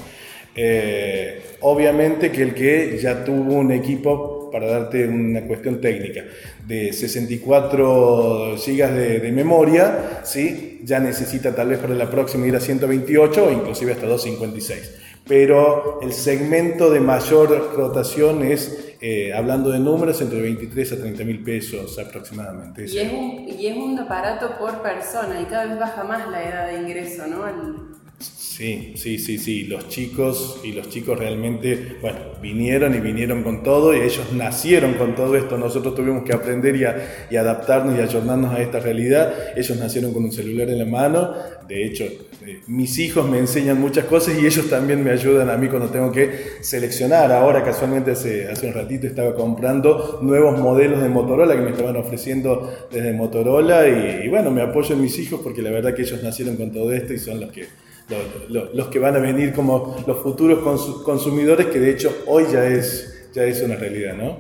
Eh, 0.56 1.42
obviamente 1.62 2.32
que 2.32 2.42
el 2.42 2.54
que 2.54 2.98
ya 2.98 3.24
tuvo 3.26 3.56
un 3.56 3.72
equipo, 3.72 4.50
para 4.52 4.68
darte 4.68 5.06
una 5.06 5.42
cuestión 5.42 5.82
técnica, 5.82 6.24
de 6.66 6.94
64 6.94 8.56
GB 8.56 9.22
de, 9.22 9.32
memoria, 9.34 10.22
¿sí? 10.24 10.80
ya 10.84 11.00
necesita 11.00 11.54
tal 11.54 11.70
vez 11.70 11.80
para 11.80 11.94
la 11.94 12.10
próxima 12.10 12.48
ir 12.48 12.56
a 12.56 12.62
128 12.62 13.46
o 13.46 13.52
inclusive 13.52 13.92
hasta 13.92 14.08
256. 14.08 15.02
Pero 15.28 16.00
el 16.02 16.14
segmento 16.14 16.90
de 16.90 17.00
mayor 17.00 17.74
rotación 17.76 18.44
es, 18.44 18.96
eh, 19.02 19.34
hablando 19.34 19.72
de 19.72 19.80
números, 19.80 20.22
entre 20.22 20.40
23 20.40 20.94
a 20.94 20.98
30 20.98 21.24
mil 21.24 21.44
pesos 21.44 21.98
aproximadamente. 22.00 22.86
Y 22.86 23.00
es, 23.00 23.12
un, 23.12 23.46
y 23.50 23.68
es, 23.68 23.76
un, 23.76 23.98
aparato 24.00 24.58
por 24.58 24.84
persona 24.84 25.42
y 25.42 25.46
cada 25.46 25.66
vez 25.66 25.80
baja 25.80 26.04
más 26.04 26.30
la 26.30 26.48
edad 26.48 26.68
de 26.68 26.80
ingreso, 26.80 27.26
¿no? 27.26 27.95
Sí, 28.20 28.94
sí, 28.96 29.20
sí, 29.20 29.38
sí. 29.38 29.64
Los 29.66 29.90
chicos 29.90 30.62
y 30.64 30.72
los 30.72 30.88
chicos 30.88 31.20
realmente, 31.20 31.98
bueno, 32.02 32.20
vinieron 32.42 32.96
y 32.96 33.00
vinieron 33.00 33.44
con 33.44 33.64
todo 33.64 33.94
y 33.94 34.00
ellos 34.00 34.32
nacieron 34.34 34.94
con 34.94 35.14
todo 35.14 35.36
esto. 35.36 35.58
Nosotros 35.58 35.94
tuvimos 35.94 36.24
que 36.24 36.32
aprender 36.32 36.74
y, 36.78 37.36
adaptarnos 37.36 37.98
y 37.98 38.02
ayornarnos 38.02 38.54
a 38.54 38.62
esta 38.62 38.80
realidad. 38.80 39.34
Ellos 39.58 39.78
nacieron 39.78 40.14
con 40.14 40.24
un 40.24 40.32
celular 40.32 40.70
en 40.70 40.80
la 40.80 40.86
mano. 40.86 41.34
De 41.68 41.86
hecho, 41.86 42.06
eh, 42.06 42.62
mis 42.68 42.98
hijos 42.98 43.30
me 43.30 43.40
enseñan 43.40 43.82
muchas 43.82 44.06
cosas 44.06 44.40
y 44.42 44.46
ellos 44.46 44.70
también 44.70 45.04
me 45.04 45.12
ayudan 45.12 45.50
a 45.50 45.58
mí 45.58 45.68
cuando 45.68 45.90
tengo 45.90 46.10
que 46.14 46.32
seleccionar. 46.62 47.34
Ahora 47.34 47.62
casualmente 47.62 48.12
hace, 48.12 48.48
hace 48.48 48.68
un 48.68 48.74
ratito 48.74 49.06
estaba 49.06 49.36
comprando 49.36 50.20
nuevos 50.22 50.58
modelos 50.58 51.02
de 51.02 51.10
Motorola 51.10 51.56
que 51.56 51.62
me 51.62 51.72
estaban 51.72 51.98
ofreciendo 51.98 52.88
desde 52.90 53.12
Motorola 53.12 53.86
y, 53.86 54.28
y 54.28 54.30
bueno, 54.30 54.50
me 54.50 54.62
apoyo 54.62 54.96
en 54.96 55.02
mis 55.02 55.20
hijos 55.20 55.42
porque 55.44 55.62
la 55.62 55.72
verdad 55.72 55.94
que 55.94 56.04
ellos 56.04 56.24
nacieron 56.24 56.56
con 56.56 56.72
todo 56.72 56.94
esto 56.94 57.12
y 57.12 57.20
son 57.20 57.42
los 57.42 57.52
que 57.52 57.66
los, 58.50 58.88
que 58.88 59.00
van 59.00 59.16
a 59.16 59.20
venir 59.20 59.54
como 59.54 59.96
los 60.06 60.18
futuros 60.20 60.60
consumidores, 61.04 61.68
que 61.68 61.80
de 61.80 61.92
hecho 61.92 62.24
hoy 62.28 62.46
ya 62.52 62.66
es, 62.66 63.30
ya 63.34 63.44
es 63.44 63.62
una 63.62 63.76
realidad, 63.76 64.16
¿no? 64.16 64.38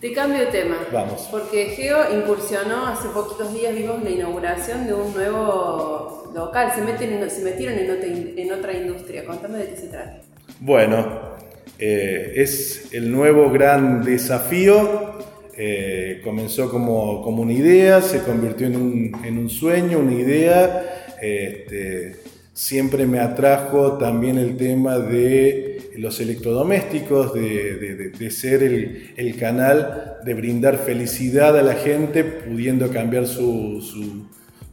Te 0.00 0.12
cambio 0.12 0.40
de 0.40 0.46
tema. 0.46 0.76
Vamos. 0.92 1.28
Porque 1.30 1.66
Geo 1.66 1.98
incursionó 2.18 2.86
hace 2.86 3.08
poquitos 3.10 3.52
días, 3.52 3.74
vimos 3.74 4.02
la 4.02 4.10
inauguración 4.10 4.86
de 4.86 4.94
un 4.94 5.12
nuevo 5.12 6.32
local. 6.34 6.72
Se, 6.74 6.80
meten, 6.80 7.30
se 7.30 7.42
metieron 7.42 7.78
en 7.78 7.90
otra, 7.90 8.06
en 8.06 8.52
otra 8.52 8.72
industria. 8.72 9.26
Contame 9.26 9.58
de 9.58 9.68
qué 9.68 9.76
se 9.76 9.88
trata. 9.88 10.22
Bueno, 10.58 11.36
eh, 11.78 12.32
es 12.36 12.94
el 12.94 13.12
nuevo 13.12 13.50
gran 13.50 14.02
desafío. 14.02 15.18
Eh, 15.54 16.22
comenzó 16.24 16.70
como, 16.70 17.20
como, 17.22 17.42
una 17.42 17.52
idea, 17.52 18.00
se 18.00 18.22
convirtió 18.22 18.68
en 18.68 18.76
un, 18.76 19.12
en 19.22 19.36
un 19.36 19.50
sueño, 19.50 19.98
una 19.98 20.14
idea 20.14 20.99
este, 21.20 22.16
siempre 22.52 23.06
me 23.06 23.20
atrajo 23.20 23.98
también 23.98 24.38
el 24.38 24.56
tema 24.56 24.98
de 24.98 25.90
los 25.96 26.20
electrodomésticos, 26.20 27.34
de, 27.34 28.30
ser 28.30 28.62
el, 28.62 29.36
canal 29.38 30.18
de 30.24 30.34
brindar 30.34 30.78
felicidad 30.78 31.58
a 31.58 31.62
la 31.62 31.74
gente 31.74 32.24
pudiendo 32.24 32.90
cambiar 32.90 33.26
su, 33.26 33.80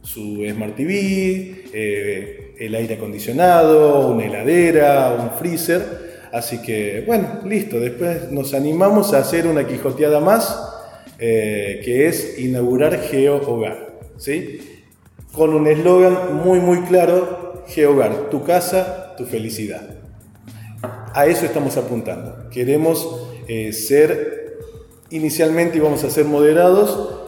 su, 0.02 0.44
Smart 0.52 0.74
TV, 0.74 1.64
eh, 1.72 2.54
el 2.58 2.74
aire 2.74 2.94
acondicionado, 2.94 4.08
una 4.08 4.24
heladera, 4.24 5.14
un 5.18 5.38
freezer. 5.38 6.08
Así 6.32 6.62
que, 6.62 7.04
bueno, 7.06 7.40
listo. 7.46 7.78
Después 7.78 8.30
nos 8.30 8.54
animamos 8.54 9.12
a 9.12 9.18
hacer 9.18 9.46
una 9.46 9.66
quijoteada 9.66 10.20
más, 10.20 10.58
eh, 11.18 11.80
que 11.84 12.06
es 12.06 12.38
inaugurar 12.38 12.98
Geo 13.00 13.36
Hogar. 13.36 13.98
¿sí? 14.16 14.77
Con 15.32 15.54
un 15.54 15.66
eslogan 15.66 16.36
muy 16.36 16.60
muy 16.60 16.80
claro, 16.82 17.64
Geogar, 17.66 18.30
tu 18.30 18.44
casa, 18.44 19.14
tu 19.16 19.24
felicidad. 19.24 19.96
A 21.14 21.26
eso 21.26 21.44
estamos 21.44 21.76
apuntando. 21.76 22.48
Queremos 22.50 23.26
eh, 23.48 23.72
ser, 23.72 24.58
inicialmente 25.10 25.78
íbamos 25.78 26.04
a 26.04 26.10
ser 26.10 26.24
moderados, 26.24 27.18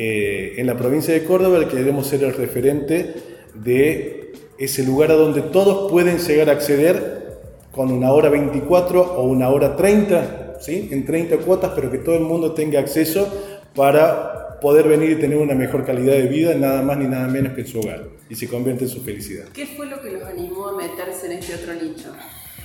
eh, 0.00 0.54
en 0.58 0.68
la 0.68 0.76
provincia 0.76 1.12
de 1.12 1.24
Córdoba 1.24 1.66
queremos 1.68 2.06
ser 2.06 2.22
el 2.22 2.32
referente 2.32 3.14
de 3.54 4.32
ese 4.56 4.84
lugar 4.84 5.10
a 5.10 5.14
donde 5.14 5.42
todos 5.42 5.90
pueden 5.90 6.18
llegar 6.18 6.48
a 6.48 6.52
acceder 6.52 7.40
con 7.72 7.90
una 7.90 8.12
hora 8.12 8.28
24 8.28 9.14
o 9.16 9.22
una 9.24 9.48
hora 9.48 9.74
30, 9.74 10.58
¿sí? 10.60 10.88
en 10.92 11.04
30 11.04 11.38
cuotas, 11.38 11.72
pero 11.74 11.90
que 11.90 11.98
todo 11.98 12.14
el 12.14 12.22
mundo 12.22 12.52
tenga 12.52 12.78
acceso 12.78 13.28
para 13.74 14.47
poder 14.60 14.88
venir 14.88 15.10
y 15.10 15.16
tener 15.16 15.38
una 15.38 15.54
mejor 15.54 15.84
calidad 15.84 16.14
de 16.14 16.26
vida, 16.26 16.54
nada 16.54 16.82
más 16.82 16.98
ni 16.98 17.06
nada 17.06 17.28
menos 17.28 17.54
que 17.54 17.62
en 17.62 17.66
su 17.66 17.80
hogar, 17.80 18.04
y 18.28 18.34
se 18.34 18.48
convierte 18.48 18.84
en 18.84 18.90
su 18.90 19.02
felicidad. 19.02 19.44
¿Qué 19.52 19.66
fue 19.66 19.86
lo 19.86 20.00
que 20.00 20.10
los 20.10 20.22
animó 20.24 20.68
a 20.68 20.76
meterse 20.76 21.26
en 21.26 21.32
este 21.32 21.54
otro 21.54 21.74
nicho? 21.74 22.12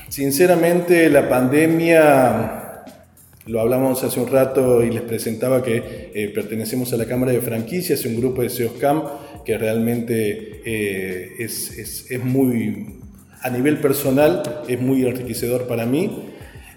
Sinceramente, 0.09 1.09
la 1.09 1.29
pandemia, 1.29 2.83
lo 3.47 3.59
hablamos 3.61 4.03
hace 4.03 4.19
un 4.19 4.27
rato 4.27 4.83
y 4.83 4.91
les 4.91 5.01
presentaba 5.01 5.63
que 5.63 6.11
eh, 6.13 6.31
pertenecemos 6.33 6.93
a 6.93 6.97
la 6.97 7.05
Cámara 7.05 7.31
de 7.31 7.41
Franquicias, 7.41 8.05
un 8.05 8.17
grupo 8.17 8.41
de 8.41 8.49
SEOSCAM 8.49 9.03
que 9.45 9.57
realmente 9.57 10.61
eh, 10.65 11.35
es, 11.39 11.77
es, 11.77 12.11
es 12.11 12.23
muy, 12.23 12.99
a 13.41 13.49
nivel 13.49 13.79
personal, 13.79 14.63
es 14.67 14.79
muy 14.79 15.05
enriquecedor 15.05 15.67
para 15.67 15.85
mí 15.85 16.32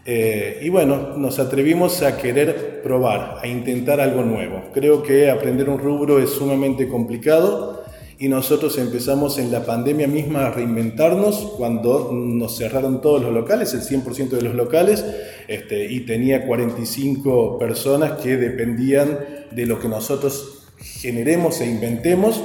eh, 0.09 0.61
y 0.63 0.69
bueno, 0.69 1.17
nos 1.17 1.41
atrevimos 1.41 2.03
a 2.03 2.17
querer 2.17 2.81
probar, 2.81 3.39
a 3.43 3.49
intentar 3.49 4.01
algo 4.01 4.23
nuevo. 4.23 4.63
Creo 4.73 5.03
que 5.03 5.29
aprender 5.31 5.69
un 5.69 5.81
rubro 5.81 6.21
es 6.21 6.31
sumamente 6.31 6.87
complicado 6.87 7.85
y 8.19 8.29
nosotros 8.29 8.79
empezamos 8.79 9.37
en 9.39 9.51
la 9.51 9.67
pandemia 9.67 10.07
misma 10.07 10.47
a 10.47 10.51
reinventarnos 10.51 11.55
cuando 11.57 12.13
nos 12.13 12.57
cerraron 12.57 13.03
todos 13.03 13.21
los 13.21 13.33
locales, 13.33 13.75
el 13.75 13.81
100% 13.81 14.31
de 14.31 14.43
los 14.43 14.55
locales, 14.55 15.05
este, 15.49 15.93
y 15.93 16.01
tenía 16.01 16.47
45 16.47 17.59
personas 17.59 18.13
que 18.13 18.37
dependían 18.37 19.19
de 19.51 19.67
lo 19.67 19.81
que 19.81 19.89
nosotros 19.89 20.69
generemos 20.79 21.61
e 21.61 21.67
inventemos. 21.67 22.43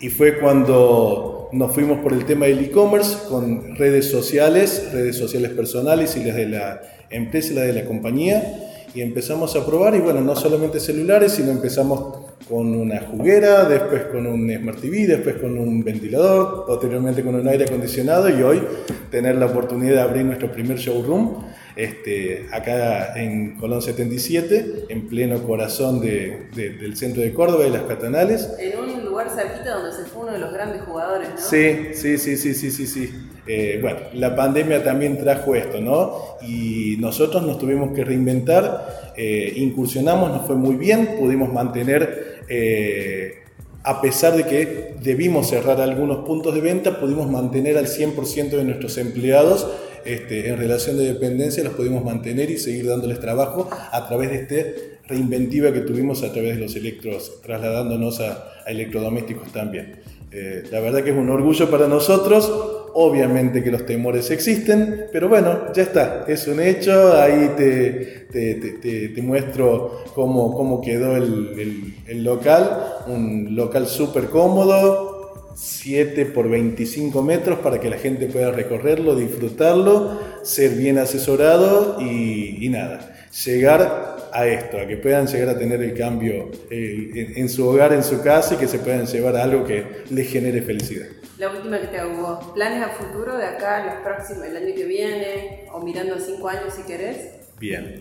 Y 0.00 0.10
fue 0.10 0.38
cuando 0.38 1.48
nos 1.52 1.72
fuimos 1.72 2.00
por 2.00 2.12
el 2.12 2.24
tema 2.24 2.46
del 2.46 2.64
e-commerce 2.64 3.28
con 3.28 3.76
redes 3.76 4.10
sociales, 4.10 4.90
redes 4.92 5.16
sociales 5.16 5.52
personales 5.52 6.16
y 6.16 6.24
las 6.24 6.36
de 6.36 6.46
la 6.46 6.82
empresa 7.08 7.52
y 7.52 7.56
las 7.56 7.66
de 7.66 7.72
la 7.72 7.84
compañía. 7.84 8.62
Y 8.94 9.00
empezamos 9.00 9.56
a 9.56 9.64
probar 9.64 9.94
y 9.94 10.00
bueno, 10.00 10.20
no 10.20 10.36
solamente 10.36 10.80
celulares, 10.80 11.32
sino 11.32 11.50
empezamos 11.50 12.26
con 12.48 12.74
una 12.74 13.00
juguera, 13.00 13.64
después 13.64 14.04
con 14.04 14.26
un 14.26 14.50
Smart 14.54 14.80
TV, 14.80 15.06
después 15.06 15.36
con 15.36 15.58
un 15.58 15.82
ventilador, 15.82 16.64
posteriormente 16.66 17.22
con 17.22 17.34
un 17.34 17.48
aire 17.48 17.64
acondicionado 17.64 18.28
y 18.30 18.42
hoy 18.42 18.62
tener 19.10 19.36
la 19.36 19.46
oportunidad 19.46 19.94
de 19.94 20.00
abrir 20.00 20.24
nuestro 20.24 20.52
primer 20.52 20.78
showroom 20.78 21.44
este, 21.74 22.46
acá 22.52 23.20
en 23.20 23.56
Colón 23.56 23.82
77, 23.82 24.86
en 24.88 25.08
pleno 25.08 25.42
corazón 25.42 26.00
de, 26.00 26.48
del 26.54 26.96
centro 26.96 27.22
de 27.22 27.32
Córdoba 27.32 27.66
y 27.66 27.70
las 27.70 27.82
Catanales. 27.82 28.50
En 28.58 28.78
un 28.78 29.05
cerquita 29.30 29.74
donde 29.74 29.92
se 29.92 30.04
fue 30.04 30.22
uno 30.22 30.32
de 30.32 30.38
los 30.38 30.52
grandes 30.52 30.82
jugadores, 30.82 31.28
¿no? 31.30 31.40
Sí, 31.40 31.94
sí, 31.94 32.18
sí, 32.18 32.36
sí, 32.36 32.54
sí, 32.54 32.70
sí. 32.70 32.86
sí. 32.86 33.28
Eh, 33.48 33.78
bueno, 33.80 34.00
la 34.14 34.34
pandemia 34.34 34.82
también 34.82 35.18
trajo 35.18 35.54
esto, 35.54 35.80
¿no? 35.80 36.36
Y 36.42 36.96
nosotros 36.98 37.44
nos 37.44 37.58
tuvimos 37.58 37.92
que 37.94 38.04
reinventar, 38.04 39.12
eh, 39.16 39.52
incursionamos, 39.56 40.30
nos 40.30 40.46
fue 40.46 40.56
muy 40.56 40.76
bien, 40.76 41.16
pudimos 41.18 41.52
mantener... 41.52 42.42
Eh, 42.48 43.42
a 43.88 44.00
pesar 44.00 44.34
de 44.34 44.42
que 44.42 44.96
debimos 45.00 45.48
cerrar 45.48 45.80
algunos 45.80 46.26
puntos 46.26 46.52
de 46.52 46.60
venta, 46.60 46.98
pudimos 46.98 47.30
mantener 47.30 47.78
al 47.78 47.86
100% 47.86 48.50
de 48.50 48.64
nuestros 48.64 48.98
empleados 48.98 49.68
este, 50.04 50.48
en 50.48 50.56
relación 50.56 50.96
de 50.96 51.04
dependencia, 51.04 51.62
los 51.62 51.74
pudimos 51.74 52.04
mantener 52.04 52.50
y 52.50 52.58
seguir 52.58 52.88
dándoles 52.88 53.20
trabajo 53.20 53.68
a 53.92 54.06
través 54.08 54.30
de 54.30 54.36
este 54.36 54.95
reinventiva 55.08 55.72
que 55.72 55.80
tuvimos 55.80 56.22
a 56.22 56.32
través 56.32 56.56
de 56.56 56.62
los 56.62 56.76
electros, 56.76 57.40
trasladándonos 57.42 58.20
a, 58.20 58.52
electrodomésticos 58.66 59.52
también. 59.52 60.00
Eh, 60.32 60.64
la 60.72 60.80
verdad 60.80 61.04
que 61.04 61.10
es 61.10 61.16
un 61.16 61.30
orgullo 61.30 61.70
para 61.70 61.86
nosotros, 61.86 62.50
obviamente 62.94 63.62
que 63.62 63.70
los 63.70 63.86
temores 63.86 64.30
existen, 64.30 65.06
pero 65.12 65.28
bueno, 65.28 65.72
ya 65.72 65.82
está, 65.82 66.24
es 66.26 66.48
un 66.48 66.60
hecho, 66.60 67.16
ahí 67.16 67.52
te, 67.56 68.26
te, 68.32 69.22
muestro 69.22 70.02
cómo, 70.14 70.54
cómo 70.54 70.80
quedó 70.80 71.16
el, 71.16 71.94
el 72.06 72.24
local, 72.24 73.04
un 73.06 73.54
local 73.54 73.86
súper 73.86 74.24
cómodo, 74.26 75.16
7 75.56 76.26
por 76.26 76.50
25 76.50 77.22
metros 77.22 77.60
para 77.60 77.80
que 77.80 77.88
la 77.88 77.96
gente 77.96 78.26
pueda 78.26 78.50
recorrerlo, 78.50 79.14
disfrutarlo, 79.14 80.18
ser 80.42 80.72
bien 80.72 80.98
asesorado 80.98 81.96
y, 82.00 82.58
y 82.64 82.68
nada, 82.68 83.14
llegar 83.44 84.15
a 84.36 84.46
esto, 84.46 84.78
a 84.78 84.86
que 84.86 84.98
puedan 84.98 85.26
llegar 85.26 85.48
a 85.48 85.58
tener 85.58 85.82
el 85.82 85.94
cambio 85.94 86.50
eh, 86.70 87.32
en, 87.36 87.48
su 87.48 87.66
hogar, 87.66 87.94
en 87.94 88.04
su 88.04 88.22
casa 88.22 88.54
y 88.54 88.58
que 88.58 88.68
se 88.68 88.78
puedan 88.78 89.06
llevar 89.06 89.34
a 89.36 89.44
algo 89.44 89.64
que 89.64 90.04
les 90.10 90.30
genere 90.30 90.60
felicidad. 90.60 91.06
La 91.38 91.50
última 91.50 91.80
que 91.80 91.86
te 91.86 91.98
hago, 91.98 92.52
¿planes 92.54 92.82
a 92.82 92.90
futuro 92.90 93.36
de 93.36 93.46
acá, 93.46 93.84
los 93.84 93.94
próximos, 94.02 94.44
el 94.46 94.56
año 94.56 94.74
que 94.74 94.84
viene 94.84 95.66
o 95.72 95.80
mirando 95.80 96.18
cinco 96.18 96.48
años 96.48 96.74
si 96.74 96.82
querés? 96.82 97.30
Bien. 97.58 98.00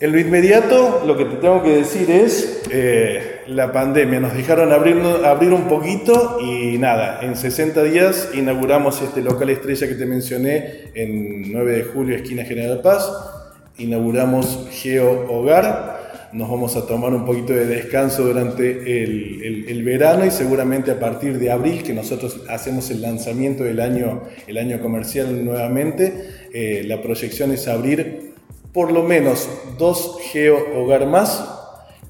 En 0.00 0.12
lo 0.12 0.18
inmediato, 0.18 1.02
lo 1.06 1.16
que 1.16 1.24
te 1.24 1.36
tengo 1.36 1.62
que 1.62 1.76
decir 1.76 2.10
es 2.10 2.62
eh, 2.70 3.42
la 3.48 3.72
pandemia. 3.72 4.20
Nos 4.20 4.34
dejaron 4.34 4.72
abrir, 4.72 4.98
abrir 5.24 5.52
un 5.52 5.68
poquito 5.68 6.38
y 6.40 6.78
nada, 6.78 7.20
en 7.22 7.36
60 7.36 7.82
días 7.82 8.30
inauguramos 8.34 9.00
este 9.02 9.22
local 9.22 9.50
estrella 9.50 9.86
que 9.86 9.94
te 9.94 10.06
mencioné 10.06 10.92
en 10.94 11.52
9 11.52 11.72
de 11.72 11.84
julio, 11.84 12.16
esquina 12.16 12.44
General 12.44 12.80
Paz 12.82 13.35
inauguramos 13.78 14.68
Geo 14.70 15.26
Hogar. 15.30 16.28
Nos 16.32 16.50
vamos 16.50 16.76
a 16.76 16.86
tomar 16.86 17.14
un 17.14 17.24
poquito 17.24 17.52
de 17.52 17.66
descanso 17.66 18.24
durante 18.24 19.02
el, 19.02 19.82
verano 19.84 20.26
y 20.26 20.30
seguramente 20.30 20.90
a 20.90 20.98
partir 20.98 21.38
de 21.38 21.50
abril, 21.50 21.82
que 21.82 21.92
nosotros 21.92 22.40
hacemos 22.48 22.90
el 22.90 23.00
lanzamiento 23.00 23.64
del 23.64 23.80
año, 23.80 24.22
el 24.46 24.58
año 24.58 24.80
comercial 24.80 25.44
nuevamente, 25.44 26.12
eh, 26.52 26.82
la 26.86 27.00
proyección 27.00 27.52
es 27.52 27.68
abrir 27.68 28.32
por 28.72 28.92
lo 28.92 29.02
menos 29.02 29.48
dos 29.78 30.18
Geo 30.32 30.58
Hogar 30.74 31.06
más, 31.06 31.48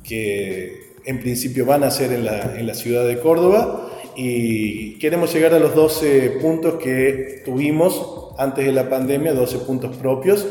que 0.02 0.86
en 1.04 1.20
principio 1.20 1.66
van 1.66 1.84
a 1.84 1.90
ser 1.90 2.12
en 2.12 2.24
la, 2.24 2.58
en 2.58 2.66
la 2.66 2.74
ciudad 2.74 3.06
de 3.06 3.20
Córdoba 3.20 3.92
y 4.16 4.98
queremos 4.98 5.32
llegar 5.32 5.52
a 5.52 5.58
los 5.58 5.74
12 5.74 6.38
puntos 6.40 6.76
que 6.82 7.42
tuvimos 7.44 8.32
antes 8.38 8.64
de 8.64 8.72
la 8.72 8.88
pandemia, 8.88 9.34
12 9.34 9.58
puntos 9.58 9.96
propios. 9.96 10.46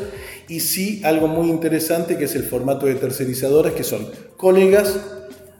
Y 0.48 0.60
sí, 0.60 1.00
algo 1.04 1.28
muy 1.28 1.48
interesante 1.48 2.16
que 2.16 2.24
es 2.24 2.36
el 2.36 2.44
formato 2.44 2.86
de 2.86 2.94
tercerizadores, 2.94 3.72
que 3.72 3.84
son 3.84 4.06
colegas 4.36 5.00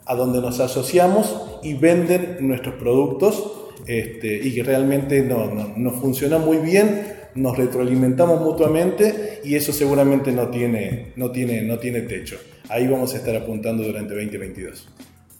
a 0.04 0.14
donde 0.14 0.40
nos 0.40 0.60
asociamos 0.60 1.58
y 1.62 1.74
venden 1.74 2.38
nuestros 2.40 2.76
productos 2.76 3.52
este, 3.86 4.36
y 4.36 4.54
que 4.54 4.62
realmente 4.62 5.22
no, 5.22 5.74
no, 5.76 5.90
funciona 5.92 6.38
muy 6.38 6.58
bien, 6.58 7.14
nos 7.34 7.56
retroalimentamos 7.56 8.40
mutuamente 8.40 9.40
y 9.44 9.56
eso 9.56 9.72
seguramente 9.72 10.32
no 10.32 10.48
tiene, 10.48 11.12
no, 11.16 11.30
tiene, 11.30 11.62
no 11.62 11.78
tiene 11.78 12.02
techo. 12.02 12.38
Ahí 12.68 12.86
vamos 12.86 13.14
a 13.14 13.18
estar 13.18 13.36
apuntando 13.36 13.82
durante 13.82 14.14
2022. 14.14 14.88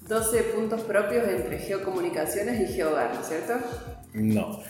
12 0.09 0.43
puntos 0.55 0.83
propios 0.83 1.27
entre 1.29 1.59
geocomunicaciones 1.59 2.71
y 2.71 2.73
geogar, 2.73 3.13
¿cierto? 3.27 3.55
No, 4.15 4.61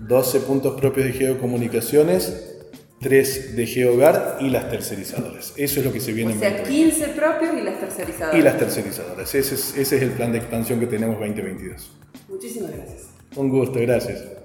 12 0.00 0.40
puntos 0.40 0.80
propios 0.80 1.06
de 1.06 1.12
geocomunicaciones, 1.12 2.55
3 3.00 3.56
de 3.56 3.66
geogar 3.66 4.38
y 4.40 4.50
las 4.50 4.70
tercerizadoras. 4.70 5.52
Eso 5.56 5.80
es 5.80 5.86
lo 5.86 5.92
que 5.92 6.00
se 6.00 6.12
viene 6.12 6.34
o 6.34 6.38
sea, 6.38 6.62
15 6.62 7.08
propios 7.08 7.54
y 7.58 7.62
las 7.62 7.78
tercerizadoras. 7.78 8.38
Y 8.38 8.42
las 8.42 8.58
tercerizadoras. 8.58 9.34
Ese 9.34 9.54
es, 9.54 9.76
ese 9.76 9.96
es 9.96 10.02
el 10.02 10.10
plan 10.10 10.32
de 10.32 10.38
expansión 10.38 10.80
que 10.80 10.86
tenemos 10.86 11.18
2022. 11.18 11.90
Muchísimas 12.28 12.72
gracias. 12.72 13.08
Un 13.36 13.50
gusto, 13.50 13.78
gracias. 13.80 14.35